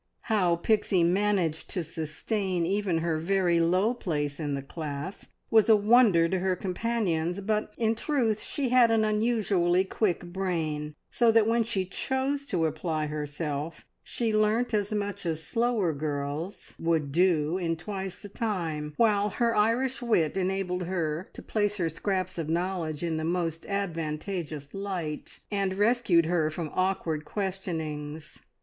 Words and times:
How 0.21 0.55
Pixie 0.55 1.03
managed 1.03 1.69
to 1.69 1.83
sustain 1.83 2.65
even 2.65 2.97
her 3.05 3.19
very 3.19 3.59
low 3.59 3.93
place 3.93 4.39
in 4.39 4.55
the 4.55 4.63
class 4.63 5.27
was 5.51 5.69
a 5.69 5.75
wonder 5.75 6.27
to 6.27 6.39
her 6.39 6.55
companions; 6.55 7.39
but 7.39 7.71
in 7.77 7.93
truth 7.93 8.41
she 8.41 8.69
had 8.69 8.89
an 8.89 9.05
unusually 9.05 9.83
quick 9.83 10.25
brain, 10.33 10.95
so 11.11 11.31
that 11.31 11.45
when 11.45 11.63
she 11.63 11.85
chose 11.85 12.47
to 12.47 12.65
apply 12.65 13.05
herself 13.05 13.85
she 14.01 14.35
learnt 14.35 14.73
as 14.73 14.91
much 14.91 15.23
as 15.27 15.43
slower 15.43 15.93
girls 15.93 16.73
would 16.79 17.11
do 17.11 17.59
in 17.59 17.75
twice 17.75 18.15
the 18.17 18.27
time, 18.27 18.95
while 18.97 19.29
her 19.29 19.55
Irish 19.55 20.01
wit 20.01 20.35
enabled 20.35 20.85
her 20.85 21.29
to 21.33 21.43
place 21.43 21.77
her 21.77 21.89
scraps 21.89 22.39
of 22.39 22.49
knowledge 22.49 23.03
in 23.03 23.17
the 23.17 23.23
most 23.23 23.67
advantageous 23.67 24.73
light, 24.73 25.41
and 25.51 25.75
rescued 25.75 26.25
her 26.25 26.49
from 26.49 26.71
awkward 26.73 27.23
questionings. 27.23 28.39